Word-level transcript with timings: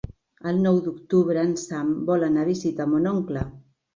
El 0.51 0.61
nou 0.61 0.79
d'octubre 0.85 1.43
en 1.49 1.51
Sam 1.65 1.91
vol 2.09 2.27
anar 2.29 2.43
a 2.45 2.49
visitar 2.49 2.91
mon 2.95 3.07
oncle. 3.13 3.45